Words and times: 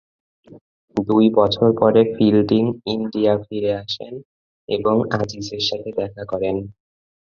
দুই 0.97 1.25
বছর 1.35 1.67
পরে 1.79 2.01
ফিল্ডিং 2.15 2.63
ইন্ডিয়া 2.87 3.33
ফিরে 3.45 3.71
আসেন 3.75 4.13
এবং 4.69 4.95
আজিজের 5.19 5.63
সাথে 5.69 5.89
দেখা 5.97 6.23
করেন। 6.25 6.55